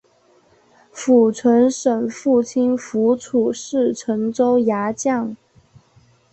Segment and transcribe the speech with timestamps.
[0.91, 5.35] 符存审父亲符楚是陈州牙将。